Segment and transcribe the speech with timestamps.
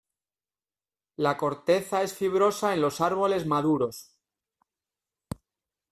[1.15, 4.17] La corteza es fibrosa en los árboles maduros.